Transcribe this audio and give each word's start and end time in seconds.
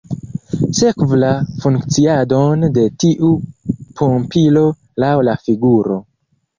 Sekvu 0.77 1.19
la 1.23 1.29
funkciadon 1.65 2.67
de 2.79 2.87
tiu 3.05 3.31
pumpilo 4.01 4.67
laŭ 5.07 5.15
la 5.31 5.41
figuro. 5.49 6.05